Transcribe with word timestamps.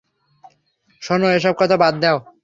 শোনো, 1.01 1.27
এসব 1.29 1.53
কথা 1.57 1.75
বাদ 1.77 1.93
দাও। 2.01 2.17